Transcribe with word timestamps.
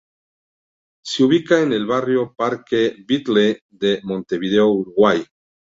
Se 1.05 1.23
ubica 1.23 1.61
en 1.61 1.73
el 1.73 1.85
Barrio 1.85 2.33
Parque 2.35 3.05
Batlle 3.07 3.59
de 3.69 3.99
Montevideo, 4.01 4.67
Uruguay. 4.69 5.23